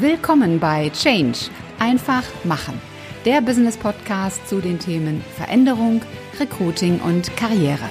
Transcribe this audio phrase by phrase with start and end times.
[0.00, 1.38] Willkommen bei Change.
[1.78, 2.80] Einfach machen.
[3.24, 6.02] Der Business Podcast zu den Themen Veränderung,
[6.40, 7.88] Recruiting und Karriere.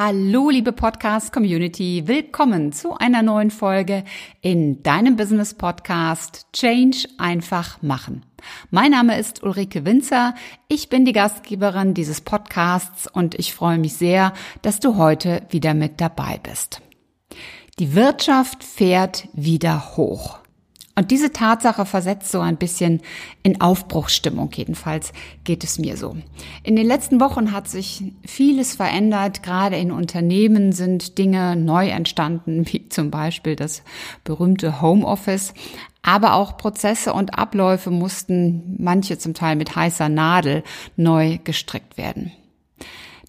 [0.00, 2.04] Hallo, liebe Podcast-Community.
[2.06, 4.04] Willkommen zu einer neuen Folge
[4.40, 8.24] in deinem Business-Podcast Change einfach machen.
[8.70, 10.36] Mein Name ist Ulrike Winzer.
[10.68, 15.74] Ich bin die Gastgeberin dieses Podcasts und ich freue mich sehr, dass du heute wieder
[15.74, 16.80] mit dabei bist.
[17.80, 20.38] Die Wirtschaft fährt wieder hoch.
[20.98, 23.02] Und diese Tatsache versetzt so ein bisschen
[23.44, 25.12] in Aufbruchsstimmung, jedenfalls
[25.44, 26.16] geht es mir so.
[26.64, 32.66] In den letzten Wochen hat sich vieles verändert, gerade in Unternehmen sind Dinge neu entstanden,
[32.72, 33.84] wie zum Beispiel das
[34.24, 35.54] berühmte Homeoffice.
[36.02, 40.64] Aber auch Prozesse und Abläufe mussten manche zum Teil mit heißer Nadel
[40.96, 42.32] neu gestrickt werden.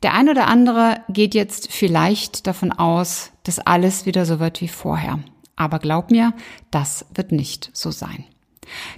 [0.02, 4.70] Der ein oder andere geht jetzt vielleicht davon aus, dass alles wieder so wird wie
[4.70, 5.20] vorher.
[5.59, 6.33] Aber glaub mir,
[6.71, 8.23] das wird nicht so sein.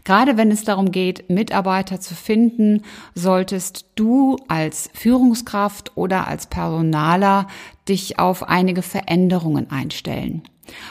[0.04, 2.84] Gerade wenn es darum geht, Mitarbeiter zu finden,
[3.16, 7.48] solltest du als Führungskraft oder als Personaler
[7.90, 10.44] dich auf einige Veränderungen einstellen.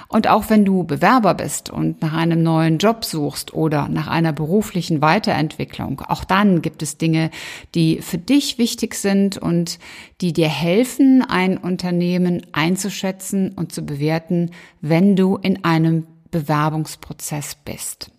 [0.09, 4.33] Und auch wenn du Bewerber bist und nach einem neuen Job suchst oder nach einer
[4.33, 7.31] beruflichen Weiterentwicklung, auch dann gibt es Dinge,
[7.75, 9.79] die für dich wichtig sind und
[10.21, 18.11] die dir helfen, ein Unternehmen einzuschätzen und zu bewerten, wenn du in einem Bewerbungsprozess bist.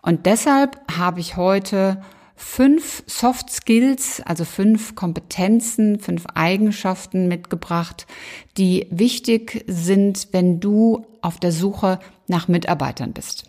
[0.00, 2.02] Und deshalb habe ich heute
[2.34, 8.06] fünf Soft Skills, also fünf Kompetenzen, fünf Eigenschaften mitgebracht,
[8.58, 13.44] die wichtig sind, wenn du auf der Suche nach Mitarbeitern bist.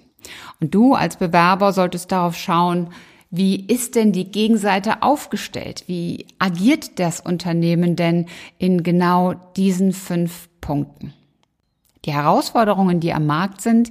[0.59, 2.89] Und du als Bewerber solltest darauf schauen,
[3.35, 5.85] wie ist denn die Gegenseite aufgestellt?
[5.87, 8.27] Wie agiert das Unternehmen denn
[8.59, 11.13] in genau diesen fünf Punkten?
[12.05, 13.89] Die Herausforderungen, die am Markt sind,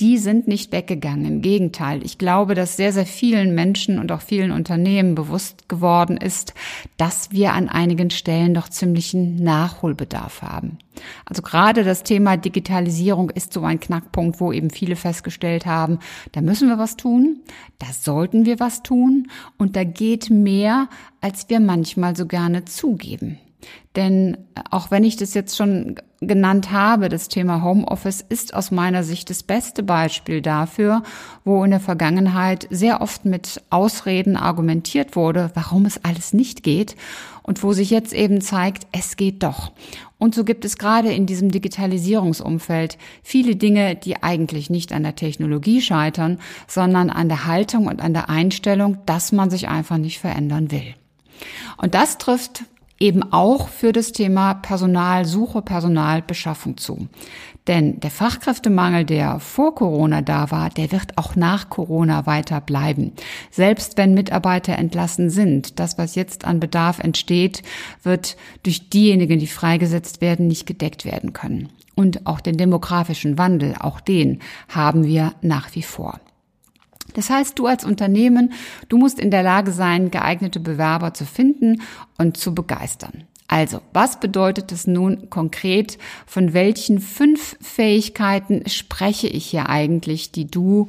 [0.00, 1.24] die sind nicht weggegangen.
[1.24, 2.04] Im Gegenteil.
[2.04, 6.52] Ich glaube, dass sehr, sehr vielen Menschen und auch vielen Unternehmen bewusst geworden ist,
[6.96, 10.78] dass wir an einigen Stellen doch ziemlichen Nachholbedarf haben.
[11.24, 16.00] Also gerade das Thema Digitalisierung ist so ein Knackpunkt, wo eben viele festgestellt haben,
[16.32, 17.40] da müssen wir was tun,
[17.78, 19.28] da sollten wir was tun
[19.58, 20.88] und da geht mehr,
[21.20, 23.38] als wir manchmal so gerne zugeben.
[23.96, 24.38] Denn
[24.70, 29.30] auch wenn ich das jetzt schon genannt habe, das Thema Homeoffice ist aus meiner Sicht
[29.30, 31.02] das beste Beispiel dafür,
[31.44, 36.96] wo in der Vergangenheit sehr oft mit Ausreden argumentiert wurde, warum es alles nicht geht
[37.42, 39.72] und wo sich jetzt eben zeigt, es geht doch.
[40.18, 45.16] Und so gibt es gerade in diesem Digitalisierungsumfeld viele Dinge, die eigentlich nicht an der
[45.16, 50.18] Technologie scheitern, sondern an der Haltung und an der Einstellung, dass man sich einfach nicht
[50.18, 50.94] verändern will.
[51.76, 52.64] Und das trifft
[52.98, 57.08] eben auch für das Thema Personalsuche, Personalbeschaffung zu.
[57.66, 63.12] Denn der Fachkräftemangel, der vor Corona da war, der wird auch nach Corona weiter bleiben.
[63.50, 67.62] Selbst wenn Mitarbeiter entlassen sind, das, was jetzt an Bedarf entsteht,
[68.02, 71.70] wird durch diejenigen, die freigesetzt werden, nicht gedeckt werden können.
[71.94, 76.20] Und auch den demografischen Wandel, auch den haben wir nach wie vor.
[77.12, 78.52] Das heißt, du als Unternehmen,
[78.88, 81.82] du musst in der Lage sein, geeignete Bewerber zu finden
[82.18, 83.24] und zu begeistern.
[83.46, 85.98] Also, was bedeutet es nun konkret?
[86.26, 90.88] Von welchen fünf Fähigkeiten spreche ich hier eigentlich, die du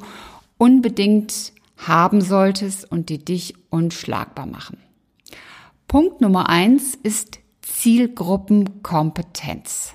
[0.58, 4.78] unbedingt haben solltest und die dich unschlagbar machen?
[5.86, 9.94] Punkt Nummer eins ist Zielgruppenkompetenz.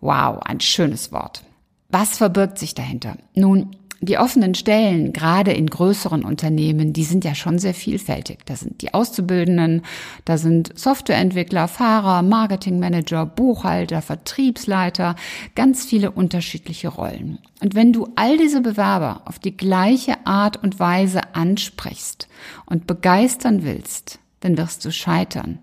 [0.00, 1.44] Wow, ein schönes Wort.
[1.88, 3.16] Was verbirgt sich dahinter?
[3.34, 8.40] Nun, die offenen Stellen, gerade in größeren Unternehmen, die sind ja schon sehr vielfältig.
[8.46, 9.82] Da sind die Auszubildenden,
[10.24, 15.14] da sind Softwareentwickler, Fahrer, Marketingmanager, Buchhalter, Vertriebsleiter,
[15.54, 17.38] ganz viele unterschiedliche Rollen.
[17.60, 22.26] Und wenn du all diese Bewerber auf die gleiche Art und Weise ansprichst
[22.66, 25.60] und begeistern willst, dann wirst du scheitern.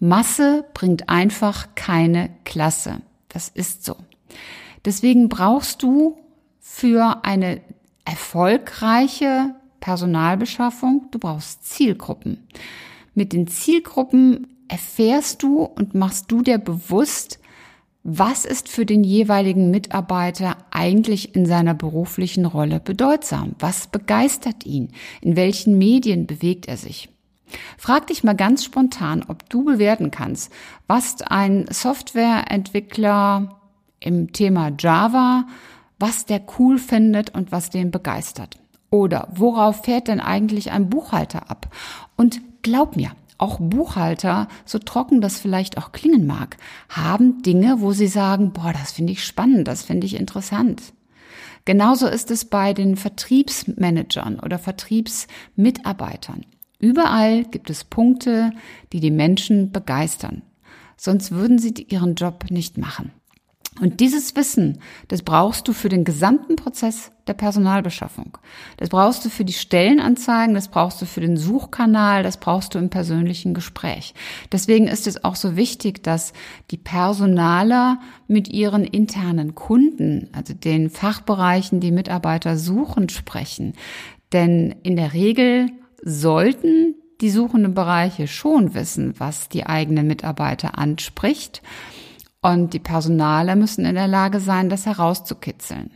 [0.00, 2.96] Masse bringt einfach keine Klasse.
[3.28, 3.94] Das ist so.
[4.84, 6.16] Deswegen brauchst du
[6.68, 7.60] für eine
[8.04, 12.46] erfolgreiche Personalbeschaffung, du brauchst Zielgruppen.
[13.14, 17.38] Mit den Zielgruppen erfährst du und machst du dir bewusst,
[18.02, 23.54] was ist für den jeweiligen Mitarbeiter eigentlich in seiner beruflichen Rolle bedeutsam?
[23.58, 24.90] Was begeistert ihn?
[25.22, 27.08] In welchen Medien bewegt er sich?
[27.78, 30.52] Frag dich mal ganz spontan, ob du bewerten kannst,
[30.88, 33.60] was ein Softwareentwickler
[34.00, 35.46] im Thema Java
[35.98, 38.58] was der cool findet und was den begeistert.
[38.90, 41.68] Oder worauf fährt denn eigentlich ein Buchhalter ab?
[42.16, 46.56] Und glaub mir, Auch Buchhalter, so trocken das vielleicht auch klingen mag,
[46.88, 50.94] haben Dinge, wo sie sagen, boah, das finde ich spannend, das finde ich interessant.
[51.66, 56.46] Genauso ist es bei den Vertriebsmanagern oder Vertriebsmitarbeitern.
[56.78, 58.52] Überall gibt es Punkte,
[58.92, 60.42] die die Menschen begeistern.
[60.96, 63.10] Sonst würden sie ihren Job nicht machen.
[63.80, 64.78] Und dieses Wissen,
[65.08, 68.38] das brauchst du für den gesamten Prozess der Personalbeschaffung.
[68.78, 72.78] Das brauchst du für die Stellenanzeigen, das brauchst du für den Suchkanal, das brauchst du
[72.78, 74.14] im persönlichen Gespräch.
[74.50, 76.32] Deswegen ist es auch so wichtig, dass
[76.70, 83.74] die Personaler mit ihren internen Kunden, also den Fachbereichen, die Mitarbeiter suchen, sprechen.
[84.32, 85.68] Denn in der Regel
[86.02, 91.62] sollten die suchenden Bereiche schon wissen, was die eigenen Mitarbeiter anspricht
[92.52, 95.90] und die Personale müssen in der Lage sein, das herauszukitzeln.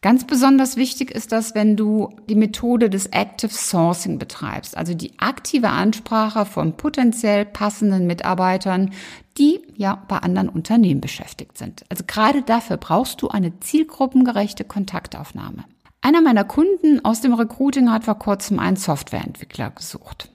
[0.00, 5.18] Ganz besonders wichtig ist das, wenn du die Methode des Active Sourcing betreibst, also die
[5.20, 8.90] aktive Ansprache von potenziell passenden Mitarbeitern,
[9.38, 11.84] die ja bei anderen Unternehmen beschäftigt sind.
[11.88, 15.64] Also gerade dafür brauchst du eine zielgruppengerechte Kontaktaufnahme.
[16.00, 20.30] Einer meiner Kunden aus dem Recruiting hat vor kurzem einen Softwareentwickler gesucht.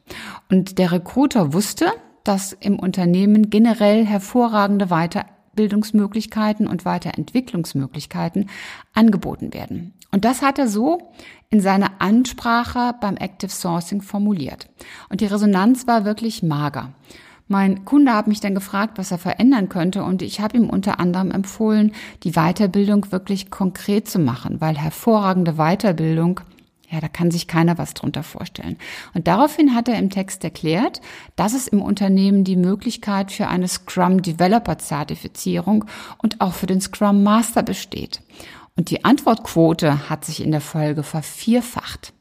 [0.50, 1.92] Und der Recruiter wusste,
[2.28, 8.50] dass im Unternehmen generell hervorragende Weiterbildungsmöglichkeiten und Weiterentwicklungsmöglichkeiten
[8.94, 9.94] angeboten werden.
[10.12, 11.12] Und das hat er so
[11.50, 14.70] in seiner Ansprache beim Active Sourcing formuliert.
[15.10, 16.94] Und die Resonanz war wirklich mager.
[17.48, 21.00] Mein Kunde hat mich dann gefragt, was er verändern könnte und ich habe ihm unter
[21.00, 26.42] anderem empfohlen, die Weiterbildung wirklich konkret zu machen, weil hervorragende Weiterbildung
[26.90, 28.78] ja, da kann sich keiner was drunter vorstellen.
[29.14, 31.02] Und daraufhin hat er im Text erklärt,
[31.36, 35.86] dass es im Unternehmen die Möglichkeit für eine Scrum Developer Zertifizierung
[36.18, 38.22] und auch für den Scrum Master besteht.
[38.78, 42.14] Und die Antwortquote hat sich in der Folge vervierfacht.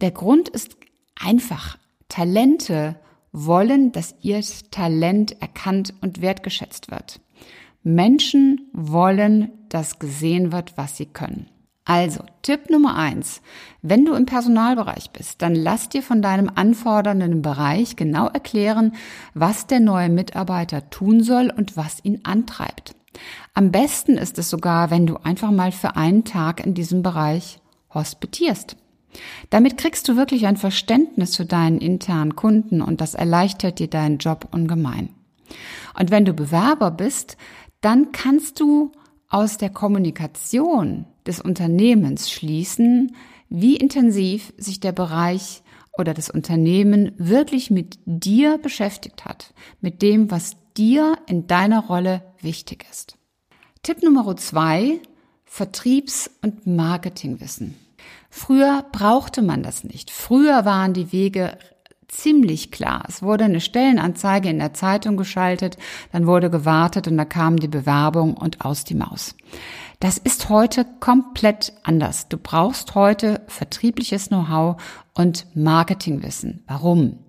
[0.00, 0.76] Der Grund ist
[1.18, 1.78] einfach.
[2.08, 2.96] Talente
[3.30, 7.20] wollen, dass ihr Talent erkannt und wertgeschätzt wird.
[7.82, 11.48] Menschen wollen, dass gesehen wird, was sie können.
[11.84, 13.42] Also, Tipp Nummer eins.
[13.82, 18.94] Wenn du im Personalbereich bist, dann lass dir von deinem anfordernden Bereich genau erklären,
[19.34, 22.94] was der neue Mitarbeiter tun soll und was ihn antreibt.
[23.54, 27.58] Am besten ist es sogar, wenn du einfach mal für einen Tag in diesem Bereich
[27.92, 28.76] hospitierst.
[29.50, 34.18] Damit kriegst du wirklich ein Verständnis für deinen internen Kunden und das erleichtert dir deinen
[34.18, 35.10] Job ungemein.
[35.98, 37.36] Und wenn du Bewerber bist,
[37.82, 38.92] dann kannst du
[39.28, 43.14] aus der Kommunikation des Unternehmens schließen,
[43.48, 45.62] wie intensiv sich der Bereich
[45.98, 52.22] oder das Unternehmen wirklich mit dir beschäftigt hat, mit dem, was dir in deiner Rolle
[52.40, 53.18] wichtig ist.
[53.82, 55.00] Tipp Nummer zwei,
[55.44, 57.74] Vertriebs- und Marketingwissen.
[58.30, 60.10] Früher brauchte man das nicht.
[60.10, 61.58] Früher waren die Wege
[62.08, 63.04] ziemlich klar.
[63.08, 65.76] Es wurde eine Stellenanzeige in der Zeitung geschaltet,
[66.12, 69.34] dann wurde gewartet und da kam die Bewerbung und aus die Maus.
[70.02, 72.26] Das ist heute komplett anders.
[72.26, 74.82] Du brauchst heute vertriebliches Know-how
[75.14, 76.64] und Marketingwissen.
[76.66, 77.20] Warum?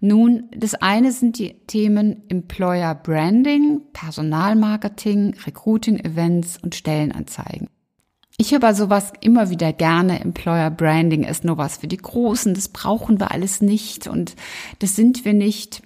[0.00, 7.70] Nun, das eine sind die Themen Employer Branding, Personalmarketing, Recruiting Events und Stellenanzeigen.
[8.36, 12.52] Ich höre bei sowas immer wieder gerne, Employer Branding ist nur was für die Großen,
[12.52, 14.36] das brauchen wir alles nicht und
[14.80, 15.80] das sind wir nicht.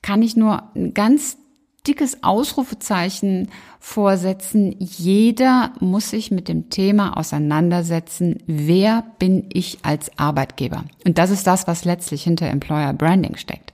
[0.00, 1.38] Kann ich nur ein ganz
[1.86, 3.48] dickes Ausrufezeichen
[3.80, 4.76] vorsetzen.
[4.78, 8.38] Jeder muss sich mit dem Thema auseinandersetzen.
[8.46, 10.84] Wer bin ich als Arbeitgeber?
[11.04, 13.72] Und das ist das, was letztlich hinter Employer Branding steckt.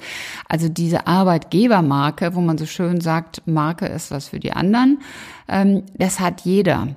[0.48, 5.00] Also diese Arbeitgebermarke, wo man so schön sagt, Marke ist was für die anderen,
[5.46, 6.88] ähm, das hat jeder.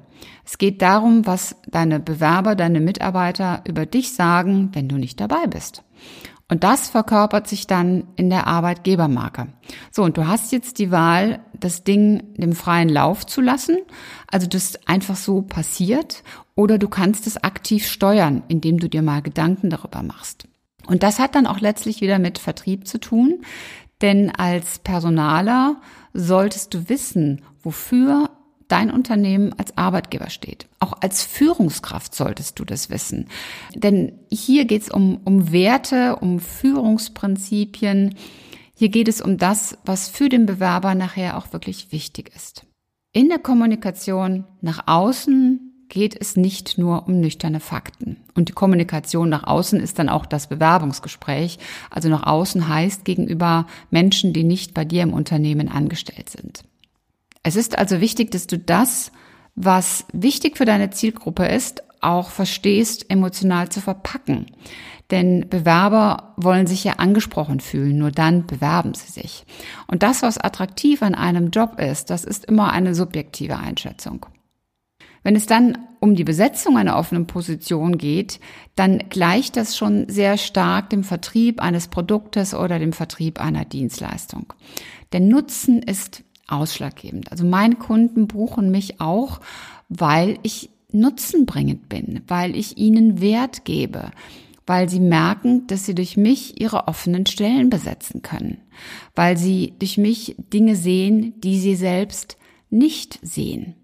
[0.46, 5.48] Es geht darum, was deine Bewerber, deine Mitarbeiter über dich sagen, wenn du nicht dabei
[5.48, 5.84] bist.
[6.52, 9.48] Und das verkörpert sich dann in der Arbeitgebermarke.
[9.90, 13.78] So, und du hast jetzt die Wahl, das Ding dem freien Lauf zu lassen,
[14.28, 19.22] also das einfach so passiert, oder du kannst es aktiv steuern, indem du dir mal
[19.22, 20.46] Gedanken darüber machst.
[20.88, 23.46] Und das hat dann auch letztlich wieder mit Vertrieb zu tun,
[24.02, 25.78] denn als Personaler
[26.14, 28.30] solltest du wissen, wofür
[28.72, 30.68] dein Unternehmen als Arbeitgeber steht.
[30.80, 33.28] Auch als Führungskraft solltest du das wissen.
[33.76, 38.16] Denn hier geht es um, um Werte, um Führungsprinzipien.
[38.74, 42.66] Hier geht es um das, was für den Bewerber nachher auch wirklich wichtig ist.
[43.14, 48.16] In der Kommunikation nach außen geht es nicht nur um nüchterne Fakten.
[48.34, 51.60] Und die Kommunikation nach außen ist dann auch das Bewerbungsgespräch.
[51.90, 56.64] Also nach außen heißt gegenüber Menschen, die nicht bei dir im Unternehmen angestellt sind.
[57.44, 59.12] Es ist also wichtig, dass du das,
[59.56, 64.48] was wichtig für deine Zielgruppe ist, auch verstehst, emotional zu verpacken.
[65.12, 69.46] Denn Bewerber wollen sich ja angesprochen fühlen, nur dann bewerben sie sich.
[69.88, 74.26] Und das, was attraktiv an einem Job ist, das ist immer eine subjektive Einschätzung.
[75.24, 78.40] Wenn es dann um die Besetzung einer offenen Position geht,
[78.76, 84.54] dann gleicht das schon sehr stark dem Vertrieb eines Produktes oder dem Vertrieb einer Dienstleistung.
[85.12, 87.32] Der Nutzen ist ausschlaggebend.
[87.32, 89.40] Also meine Kunden buchen mich auch,
[89.90, 94.12] weil ich nutzenbringend bin, weil ich ihnen Wert gebe,
[94.68, 98.58] weil sie merken, dass sie durch mich ihre offenen Stellen besetzen können,
[99.16, 102.38] weil sie durch mich Dinge sehen, die sie selbst
[102.70, 103.76] nicht sehen.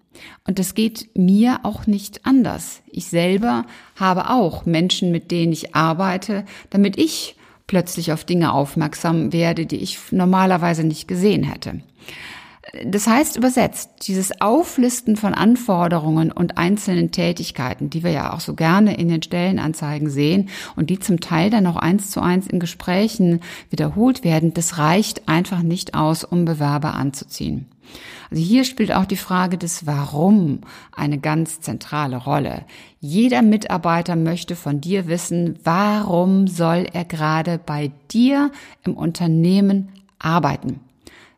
[0.46, 2.82] Und das geht mir auch nicht anders.
[2.90, 7.36] Ich selber habe auch Menschen, mit denen ich arbeite, damit ich
[7.68, 11.82] plötzlich auf Dinge aufmerksam werde, die ich normalerweise nicht gesehen hätte.
[12.86, 18.56] Das heißt übersetzt, dieses Auflisten von Anforderungen und einzelnen Tätigkeiten, die wir ja auch so
[18.56, 22.60] gerne in den Stellenanzeigen sehen und die zum Teil dann auch eins zu eins in
[22.60, 27.68] Gesprächen wiederholt werden, das reicht einfach nicht aus, um Bewerber anzuziehen.
[28.30, 30.60] Also hier spielt auch die Frage des Warum
[30.92, 32.66] eine ganz zentrale Rolle.
[33.00, 38.52] Jeder Mitarbeiter möchte von dir wissen, warum soll er gerade bei dir
[38.84, 39.88] im Unternehmen
[40.20, 40.82] arbeiten?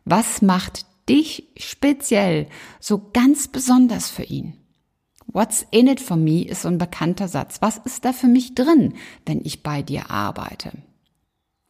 [0.04, 2.46] Was macht dich speziell
[2.78, 4.54] so ganz besonders für ihn?
[5.26, 7.60] What's in it for me ist so ein bekannter Satz.
[7.60, 8.94] Was ist da für mich drin,
[9.26, 10.72] wenn ich bei dir arbeite?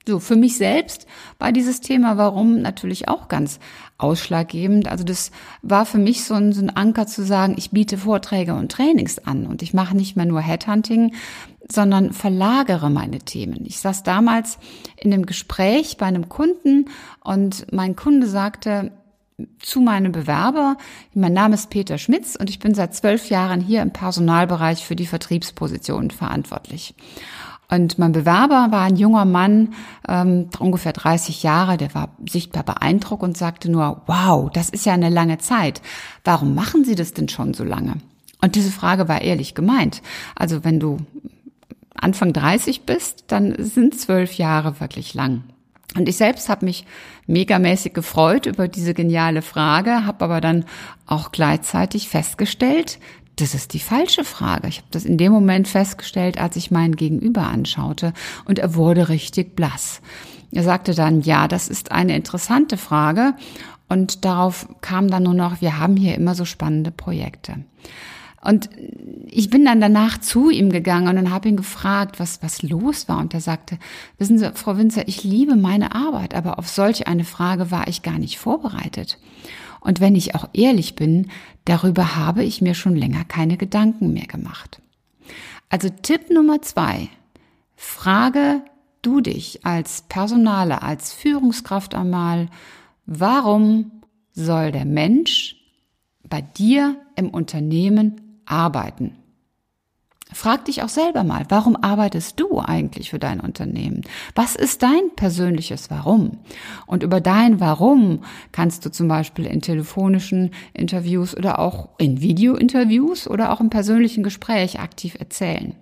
[0.09, 1.07] So, für mich selbst
[1.39, 3.61] war dieses Thema Warum natürlich auch ganz
[3.99, 4.89] ausschlaggebend.
[4.89, 5.31] Also das
[5.61, 9.19] war für mich so ein, so ein Anker zu sagen, ich biete Vorträge und Trainings
[9.19, 11.15] an und ich mache nicht mehr nur Headhunting,
[11.71, 13.67] sondern verlagere meine Themen.
[13.67, 14.59] Ich saß damals
[14.97, 16.87] in einem Gespräch bei einem Kunden
[17.23, 18.93] und mein Kunde sagte,
[19.59, 20.77] zu meinem Bewerber.
[21.15, 24.97] Mein Name ist Peter Schmitz und ich bin seit zwölf Jahren hier im Personalbereich für
[24.97, 26.95] die Vertriebspositionen verantwortlich.
[27.71, 29.75] Und mein Bewerber war ein junger Mann,
[30.09, 34.93] ähm, ungefähr 30 Jahre, der war sichtbar beeindruckt und sagte nur, wow, das ist ja
[34.93, 35.81] eine lange Zeit.
[36.25, 37.99] Warum machen Sie das denn schon so lange?
[38.41, 40.03] Und diese Frage war ehrlich gemeint.
[40.35, 40.99] Also wenn du
[41.95, 45.45] Anfang 30 bist, dann sind zwölf Jahre wirklich lang.
[45.97, 46.85] Und ich selbst habe mich
[47.27, 50.65] megamäßig gefreut über diese geniale Frage, habe aber dann
[51.07, 52.99] auch gleichzeitig festgestellt,
[53.37, 54.69] das ist die falsche Frage.
[54.69, 58.13] Ich habe das in dem Moment festgestellt, als ich meinen Gegenüber anschaute
[58.45, 60.03] und er wurde richtig blass.
[60.53, 63.35] Er sagte dann, ja, das ist eine interessante Frage
[63.89, 67.65] und darauf kam dann nur noch, wir haben hier immer so spannende Projekte.
[68.43, 68.71] Und
[69.27, 73.19] ich bin dann danach zu ihm gegangen und habe ihn gefragt, was, was los war.
[73.19, 73.79] Und er sagte,
[74.17, 78.03] wissen Sie, Frau Winzer, ich liebe meine Arbeit, aber auf solch eine Frage war ich
[78.03, 79.19] gar nicht vorbereitet.
[79.81, 81.31] Und wenn ich auch ehrlich bin,
[81.65, 84.81] darüber habe ich mir schon länger keine Gedanken mehr gemacht.
[85.69, 87.09] Also Tipp Nummer zwei.
[87.77, 88.63] Frage
[89.03, 92.49] du dich als Personaler, als Führungskraft einmal,
[93.07, 93.91] warum
[94.33, 95.57] soll der Mensch
[96.29, 99.17] bei dir im Unternehmen arbeiten?
[100.33, 104.03] Frag dich auch selber mal, warum arbeitest du eigentlich für dein Unternehmen?
[104.37, 106.39] Was ist dein persönliches Warum?
[106.87, 113.29] Und über dein Warum kannst du zum Beispiel in telefonischen Interviews oder auch in Videointerviews
[113.29, 115.75] oder auch im persönlichen Gespräch aktiv erzählen.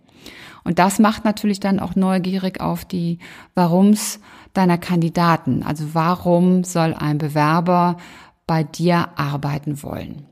[0.64, 3.18] Und das macht natürlich dann auch neugierig auf die
[3.54, 4.18] Warums
[4.54, 5.62] deiner Kandidaten.
[5.62, 7.98] Also warum soll ein Bewerber
[8.46, 10.26] bei dir arbeiten wollen?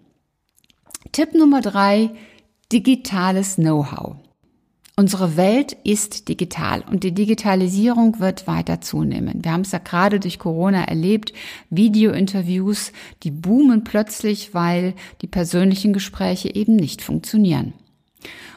[1.17, 2.11] Tipp Nummer drei,
[2.71, 4.17] Digitales Know-how.
[4.97, 9.43] Unsere Welt ist digital und die Digitalisierung wird weiter zunehmen.
[9.43, 11.33] Wir haben es ja gerade durch Corona erlebt,
[11.71, 12.93] Videointerviews,
[13.23, 14.93] die boomen plötzlich, weil
[15.23, 17.73] die persönlichen Gespräche eben nicht funktionieren.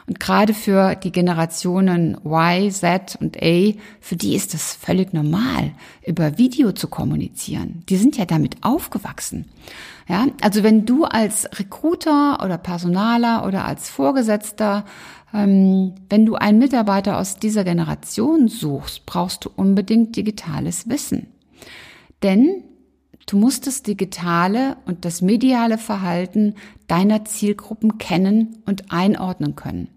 [0.06, 5.72] Und gerade für die Generationen Y, Z und A, für die ist es völlig normal,
[6.04, 7.84] über Video zu kommunizieren.
[7.88, 9.46] Die sind ja damit aufgewachsen.
[10.08, 14.84] Ja, also wenn du als Recruiter oder Personaler oder als Vorgesetzter,
[15.32, 21.28] ähm, wenn du einen Mitarbeiter aus dieser Generation suchst, brauchst du unbedingt digitales Wissen.
[22.24, 22.64] Denn
[23.30, 26.54] du musst das digitale und das mediale Verhalten
[26.88, 29.88] deiner Zielgruppen kennen und einordnen können.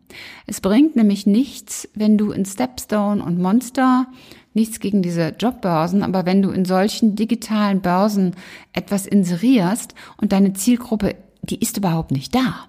[0.46, 4.08] Es bringt nämlich nichts, wenn du in Stepstone und Monster
[4.54, 8.36] nichts gegen diese Jobbörsen, aber wenn du in solchen digitalen Börsen
[8.72, 12.68] etwas inserierst und deine Zielgruppe, die ist überhaupt nicht da.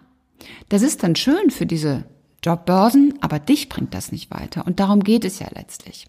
[0.70, 2.04] Das ist dann schön für diese
[2.42, 4.66] Jobbörsen, aber dich bringt das nicht weiter.
[4.66, 6.06] Und darum geht es ja letztlich.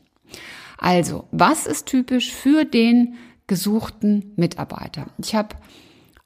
[0.78, 3.16] Also, was ist typisch für den
[3.48, 5.08] gesuchten Mitarbeiter?
[5.18, 5.56] Ich habe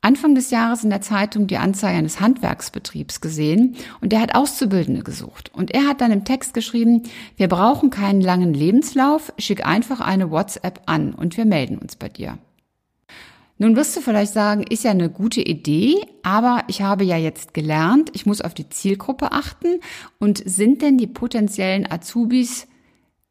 [0.01, 5.03] Anfang des Jahres in der Zeitung die Anzeige eines Handwerksbetriebs gesehen und der hat Auszubildende
[5.03, 5.51] gesucht.
[5.53, 7.03] Und er hat dann im Text geschrieben,
[7.35, 12.07] wir brauchen keinen langen Lebenslauf, schick einfach eine WhatsApp an und wir melden uns bei
[12.07, 12.37] dir.
[13.61, 17.53] Nun wirst du vielleicht sagen, ist ja eine gute Idee, aber ich habe ja jetzt
[17.53, 19.81] gelernt, ich muss auf die Zielgruppe achten
[20.17, 22.67] und sind denn die potenziellen Azubis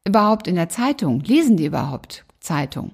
[0.07, 1.21] überhaupt in der Zeitung?
[1.21, 2.91] Lesen die überhaupt Zeitung?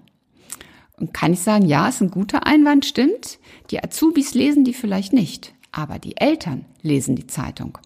[0.99, 3.39] Und kann ich sagen, ja, ist ein guter Einwand, stimmt.
[3.71, 7.79] Die Azubis lesen die vielleicht nicht, aber die Eltern lesen die Zeitung.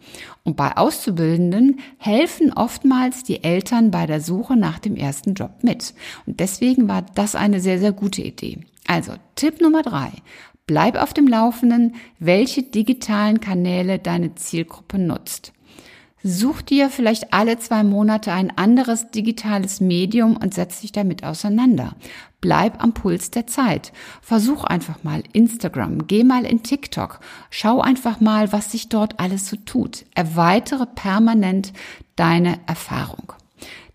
[0.45, 5.95] Und bei Auszubildenden helfen oftmals die Eltern bei der Suche nach dem ersten Job mit.
[6.27, 8.61] Und deswegen war das eine sehr, sehr gute Idee.
[8.87, 10.12] Also Tipp Nummer drei.
[10.67, 15.53] Bleib auf dem Laufenden, welche digitalen Kanäle deine Zielgruppe nutzt.
[16.25, 21.94] Such dir vielleicht alle zwei Monate ein anderes digitales Medium und setz dich damit auseinander.
[22.40, 23.92] Bleib am Puls der Zeit.
[24.20, 27.20] Versuch einfach mal Instagram, geh mal in TikTok,
[27.50, 30.06] schau einfach mal, was sich dort alles so tut.
[30.14, 31.72] Erweitere permanent
[32.16, 33.32] deine Erfahrung.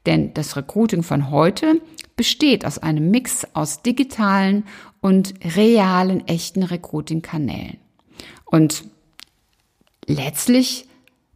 [0.05, 1.81] Denn das Recruiting von heute
[2.15, 4.65] besteht aus einem Mix aus digitalen
[5.01, 7.77] und realen, echten Recruiting-Kanälen.
[8.45, 8.85] Und
[10.05, 10.87] letztlich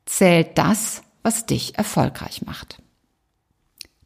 [0.07, 2.81] zählt das, was dich erfolgreich macht.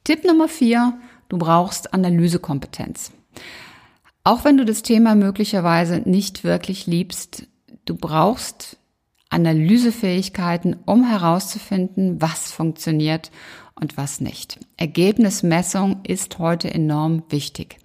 [0.04, 3.12] Tipp Nummer vier, du brauchst Analysekompetenz.
[4.24, 7.48] Auch wenn du das Thema möglicherweise nicht wirklich liebst,
[7.86, 8.78] du brauchst
[9.30, 13.32] Analysefähigkeiten, um herauszufinden, was funktioniert
[13.76, 14.60] und was nicht.
[14.78, 17.78] Ergebnismessung ist heute enorm wichtig.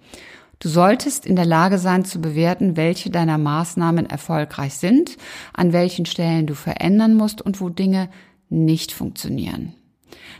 [0.59, 5.17] Du solltest in der Lage sein zu bewerten, welche deiner Maßnahmen erfolgreich sind,
[5.53, 8.09] an welchen Stellen du verändern musst und wo Dinge
[8.49, 9.73] nicht funktionieren.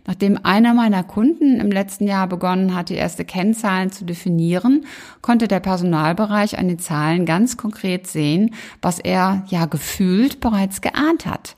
[0.07, 4.85] Nachdem einer meiner Kunden im letzten Jahr begonnen hat, die erste Kennzahlen zu definieren,
[5.21, 11.25] konnte der Personalbereich an den Zahlen ganz konkret sehen, was er ja gefühlt bereits geahnt
[11.25, 11.55] hat.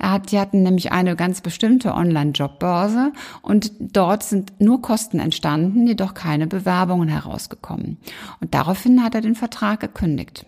[0.00, 5.86] Er hat, die hatten nämlich eine ganz bestimmte Online-Jobbörse und dort sind nur Kosten entstanden,
[5.86, 7.98] jedoch keine Bewerbungen herausgekommen.
[8.40, 10.46] Und daraufhin hat er den Vertrag gekündigt.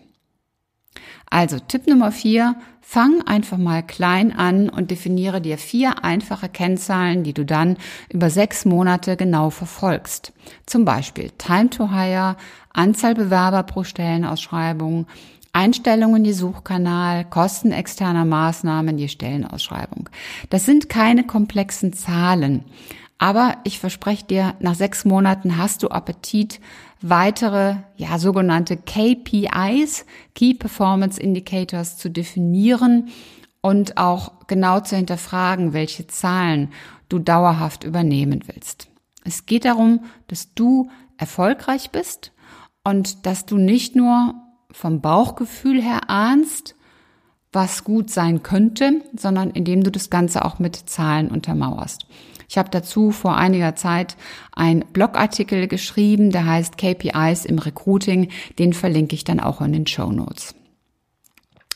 [1.29, 7.23] Also Tipp Nummer vier, fang einfach mal klein an und definiere dir vier einfache Kennzahlen,
[7.23, 7.77] die du dann
[8.09, 10.33] über sechs Monate genau verfolgst.
[10.65, 12.37] Zum Beispiel Time to Hire,
[12.73, 15.05] Anzahl Bewerber pro Stellenausschreibung,
[15.53, 20.09] Einstellungen je Suchkanal, Kosten externer Maßnahmen je Stellenausschreibung.
[20.49, 22.65] Das sind keine komplexen Zahlen.
[23.19, 26.59] Aber ich verspreche dir, nach sechs Monaten hast du Appetit,
[27.01, 33.09] weitere, ja, sogenannte KPIs, Key Performance Indicators zu definieren
[33.61, 36.69] und auch genau zu hinterfragen, welche Zahlen
[37.07, 38.87] du dauerhaft übernehmen willst.
[39.23, 42.33] Es geht darum, dass du erfolgreich bist
[42.83, 44.35] und dass du nicht nur
[44.73, 46.75] vom Bauchgefühl her ahnst,
[47.53, 52.07] was gut sein könnte, sondern indem du das Ganze auch mit Zahlen untermauerst.
[52.49, 54.17] Ich habe dazu vor einiger Zeit
[54.51, 58.29] einen Blogartikel geschrieben, der heißt KPIs im Recruiting.
[58.59, 60.53] Den verlinke ich dann auch in den Show Notes.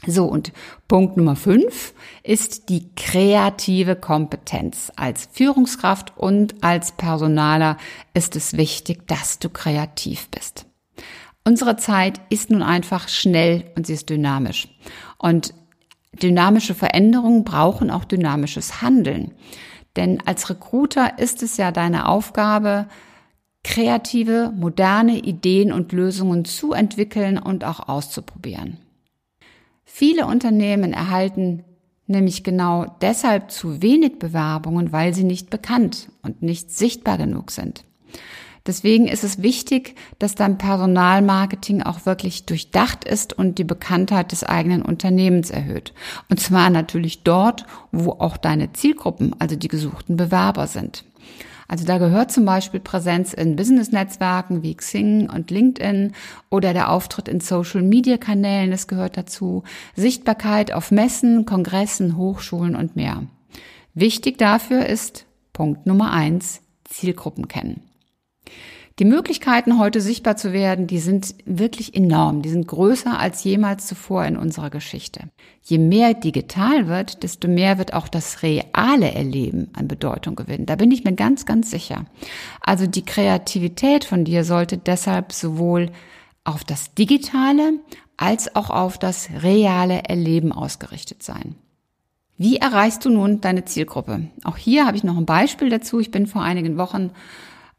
[0.06, 0.54] So, und
[0.88, 4.92] Punkt Nummer fünf ist die kreative Kompetenz.
[4.96, 7.78] Als Führungskraft und als Personaler
[8.14, 10.68] ist es wichtig, dass du kreativ bist.
[11.48, 14.68] Unsere Zeit ist nun einfach schnell und sie ist dynamisch.
[15.18, 15.54] Und
[16.22, 19.32] dynamische Veränderungen brauchen auch dynamisches Handeln.
[19.96, 22.88] Denn als Recruiter ist es ja deine Aufgabe,
[23.64, 28.80] kreative, moderne Ideen und Lösungen zu entwickeln und auch auszuprobieren.
[29.86, 31.64] Viele Unternehmen erhalten
[32.08, 37.86] nämlich genau deshalb zu wenig Bewerbungen, weil sie nicht bekannt und nicht sichtbar genug sind.
[38.68, 44.44] Deswegen ist es wichtig, dass dein Personalmarketing auch wirklich durchdacht ist und die Bekanntheit des
[44.44, 45.94] eigenen Unternehmens erhöht.
[46.30, 51.06] Und zwar natürlich dort, wo auch deine Zielgruppen, also die gesuchten Bewerber sind.
[51.70, 56.14] Also da gehört zum Beispiel Präsenz in Business-Netzwerken wie Xing und LinkedIn
[56.50, 59.64] oder der Auftritt in Social-Media-Kanälen, das gehört dazu,
[59.96, 63.24] Sichtbarkeit auf Messen, Kongressen, Hochschulen und mehr.
[63.94, 67.87] Wichtig dafür ist Punkt Nummer eins, Zielgruppen kennen.
[69.00, 72.42] Die Möglichkeiten, heute sichtbar zu werden, die sind wirklich enorm.
[72.42, 75.30] Die sind größer als jemals zuvor in unserer Geschichte.
[75.62, 80.66] Je mehr digital wird, desto mehr wird auch das reale Erleben an Bedeutung gewinnen.
[80.66, 82.06] Da bin ich mir ganz, ganz sicher.
[82.60, 85.92] Also die Kreativität von dir sollte deshalb sowohl
[86.44, 87.74] auf das Digitale
[88.18, 91.54] als auch auf das reale Erleben ausgerichtet sein.
[92.36, 94.30] Wie erreichst du nun deine Zielgruppe?
[94.44, 96.00] Auch hier habe ich noch ein Beispiel dazu.
[96.00, 97.12] Ich bin vor einigen Wochen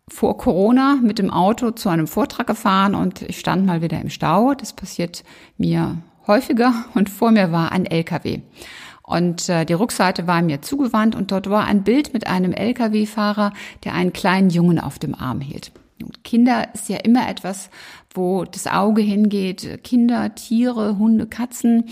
[0.09, 4.11] vor Corona mit dem Auto zu einem Vortrag gefahren und ich stand mal wieder im
[4.11, 4.55] Stau.
[4.55, 5.25] Das passiert
[5.57, 8.40] mir häufiger und vor mir war ein LKW.
[9.03, 13.53] Und äh, die Rückseite war mir zugewandt und dort war ein Bild mit einem Lkw-Fahrer,
[13.85, 15.73] der einen kleinen Jungen auf dem Arm hielt.
[16.25, 17.71] Kinder ist ja immer etwas,
[18.12, 19.83] wo das Auge hingeht.
[19.83, 21.85] Kinder, Tiere, Hunde, Katzen.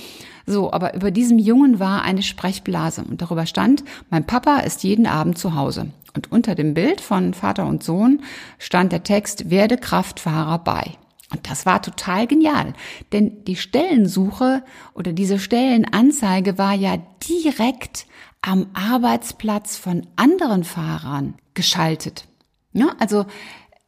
[0.44, 5.06] So, aber über diesem Jungen war eine Sprechblase und darüber stand, mein Papa ist jeden
[5.06, 5.88] Abend zu Hause.
[6.16, 8.22] Und unter dem Bild von Vater und Sohn
[8.58, 10.92] stand der Text, werde Kraftfahrer bei.
[11.30, 12.72] Und das war total genial,
[13.12, 14.62] denn die Stellensuche
[14.94, 16.96] oder diese Stellenanzeige war ja
[17.28, 18.06] direkt
[18.40, 22.26] am Arbeitsplatz von anderen Fahrern geschaltet.
[22.72, 23.26] Ja, also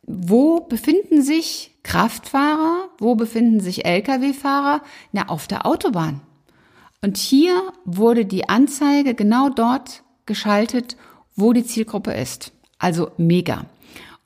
[0.03, 2.89] wo befinden sich Kraftfahrer?
[2.99, 4.83] Wo befinden sich Lkw-Fahrer?
[5.13, 6.21] Na, auf der Autobahn.
[7.03, 10.97] Und hier wurde die Anzeige genau dort geschaltet,
[11.39, 12.53] wo die Zielgruppe ist.
[12.79, 13.67] Also mega.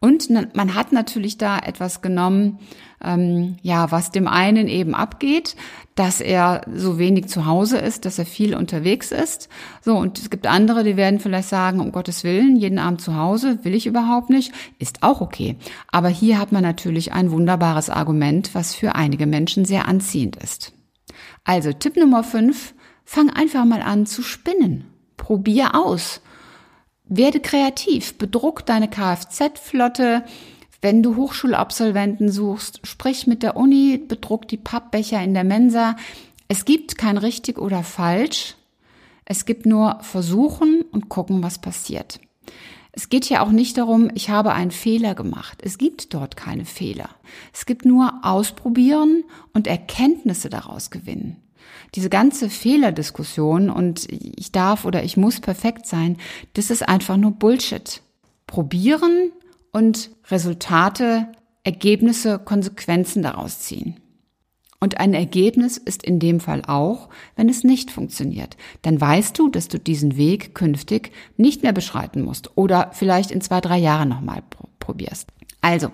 [0.03, 2.59] Und man hat natürlich da etwas genommen,
[3.05, 5.55] ähm, ja, was dem einen eben abgeht,
[5.95, 9.49] dass er so wenig zu Hause ist, dass er viel unterwegs ist.
[9.81, 13.17] So, und es gibt andere, die werden vielleicht sagen, um Gottes Willen, jeden Abend zu
[13.17, 15.57] Hause, will ich überhaupt nicht, ist auch okay.
[15.93, 20.73] Aber hier hat man natürlich ein wunderbares Argument, was für einige Menschen sehr anziehend ist.
[21.45, 24.87] Also Tipp Nummer 5, fang einfach mal an zu spinnen.
[25.17, 26.23] Probier aus.
[27.15, 30.25] Werde kreativ, bedruck deine Kfz-Flotte.
[30.81, 35.97] Wenn du Hochschulabsolventen suchst, sprich mit der Uni, bedruck die Pappbecher in der Mensa.
[36.49, 38.57] Es gibt kein richtig oder falsch.
[39.27, 42.19] Es gibt nur versuchen und gucken, was passiert.
[42.93, 45.59] Es geht hier auch nicht darum, ich habe einen Fehler gemacht.
[45.63, 47.11] Es gibt dort keine Fehler.
[47.53, 51.42] Es gibt nur ausprobieren und Erkenntnisse daraus gewinnen.
[51.95, 56.17] Diese ganze Fehlerdiskussion und ich darf oder ich muss perfekt sein,
[56.55, 58.01] das ist einfach nur Bullshit.
[58.47, 59.31] Probieren
[59.73, 61.29] und Resultate,
[61.65, 63.97] Ergebnisse, Konsequenzen daraus ziehen.
[64.81, 68.57] Und ein Ergebnis ist in dem Fall auch, wenn es nicht funktioniert.
[68.83, 73.41] Dann weißt du, dass du diesen Weg künftig nicht mehr beschreiten musst oder vielleicht in
[73.41, 74.43] zwei, drei Jahren nochmal
[74.81, 75.29] probierst.
[75.61, 75.93] Also,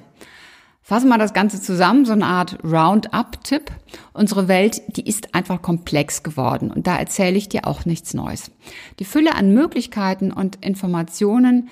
[0.89, 3.71] Fassen wir das Ganze zusammen, so eine Art Roundup-Tipp.
[4.15, 8.51] Unsere Welt, die ist einfach komplex geworden und da erzähle ich dir auch nichts Neues.
[8.99, 11.69] Die Fülle an Möglichkeiten und Informationen,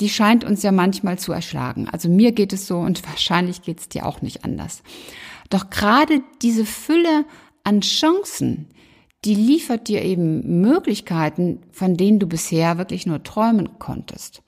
[0.00, 1.90] die scheint uns ja manchmal zu erschlagen.
[1.92, 4.82] Also mir geht es so und wahrscheinlich geht es dir auch nicht anders.
[5.50, 7.26] Doch gerade diese Fülle
[7.64, 8.68] an Chancen,
[9.26, 14.40] die liefert dir eben Möglichkeiten, von denen du bisher wirklich nur träumen konntest.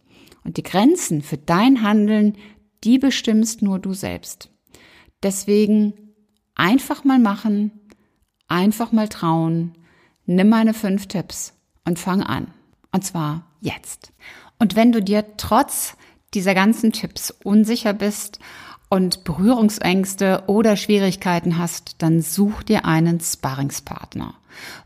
[0.43, 2.39] Und die Grenzen für dein Handeln,
[2.87, 4.49] die bestimmst nur du selbst.
[5.23, 5.93] Deswegen
[6.55, 7.73] einfach mal machen,
[8.47, 9.73] einfach mal trauen,
[10.25, 11.53] nimm meine fünf Tipps
[11.85, 12.47] und fang an.
[12.93, 14.13] Und zwar jetzt.
[14.61, 15.97] Und wenn du dir trotz
[16.33, 18.39] dieser ganzen Tipps unsicher bist
[18.89, 24.35] und Berührungsängste oder Schwierigkeiten hast, dann such dir einen Sparringspartner.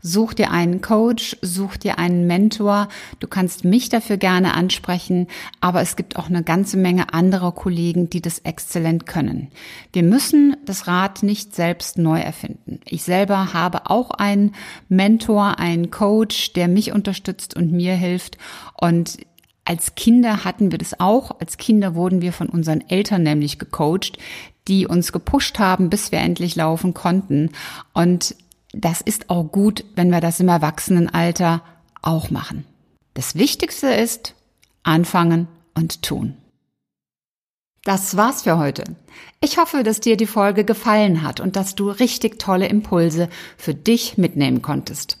[0.01, 2.89] Such dir einen Coach, such dir einen Mentor.
[3.19, 5.27] Du kannst mich dafür gerne ansprechen,
[5.61, 9.49] aber es gibt auch eine ganze Menge anderer Kollegen, die das exzellent können.
[9.93, 12.79] Wir müssen das Rad nicht selbst neu erfinden.
[12.85, 14.53] Ich selber habe auch einen
[14.89, 18.37] Mentor, einen Coach, der mich unterstützt und mir hilft
[18.75, 19.19] und
[19.71, 21.39] als Kinder hatten wir das auch.
[21.39, 24.17] Als Kinder wurden wir von unseren Eltern nämlich gecoacht,
[24.67, 27.51] die uns gepusht haben, bis wir endlich laufen konnten.
[27.93, 28.35] Und
[28.73, 31.61] das ist auch gut, wenn wir das im Erwachsenenalter
[32.01, 32.65] auch machen.
[33.13, 34.35] Das Wichtigste ist
[34.83, 36.35] anfangen und tun.
[37.85, 38.83] Das war's für heute.
[39.39, 43.73] Ich hoffe, dass dir die Folge gefallen hat und dass du richtig tolle Impulse für
[43.73, 45.20] dich mitnehmen konntest.